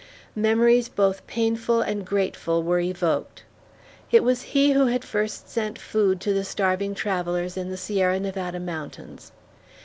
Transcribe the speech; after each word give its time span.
Memories 0.35 0.89
both 0.89 1.27
painful 1.27 1.79
and 1.81 2.05
grateful 2.07 2.63
were 2.63 2.79
evoked. 2.79 3.43
It 4.11 4.23
was 4.23 4.41
he 4.41 4.71
who 4.71 4.87
had 4.87 5.05
first 5.05 5.47
sent 5.47 5.77
food 5.77 6.19
to 6.21 6.33
the 6.33 6.43
starving 6.43 6.95
travellers 6.95 7.55
in 7.55 7.69
the 7.69 7.77
Sierra 7.77 8.19
Nevada 8.19 8.59
Mountains. 8.59 9.31